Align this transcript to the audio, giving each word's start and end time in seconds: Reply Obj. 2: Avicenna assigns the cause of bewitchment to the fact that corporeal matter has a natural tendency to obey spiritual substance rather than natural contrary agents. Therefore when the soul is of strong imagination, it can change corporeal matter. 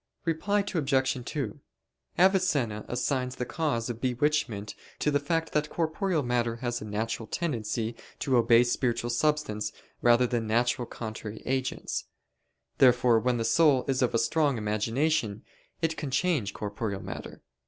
Reply 0.25 0.61
Obj. 0.73 1.21
2: 1.25 1.59
Avicenna 2.17 2.85
assigns 2.87 3.35
the 3.35 3.45
cause 3.45 3.87
of 3.87 4.01
bewitchment 4.01 4.73
to 4.97 5.11
the 5.11 5.19
fact 5.19 5.51
that 5.51 5.69
corporeal 5.69 6.23
matter 6.23 6.55
has 6.55 6.81
a 6.81 6.85
natural 6.85 7.27
tendency 7.27 7.95
to 8.17 8.35
obey 8.35 8.63
spiritual 8.63 9.11
substance 9.11 9.71
rather 10.01 10.25
than 10.25 10.47
natural 10.47 10.87
contrary 10.87 11.43
agents. 11.45 12.05
Therefore 12.79 13.19
when 13.19 13.37
the 13.37 13.45
soul 13.45 13.85
is 13.87 14.01
of 14.01 14.19
strong 14.19 14.57
imagination, 14.57 15.43
it 15.83 15.97
can 15.97 16.09
change 16.09 16.51
corporeal 16.51 17.03
matter. 17.03 17.43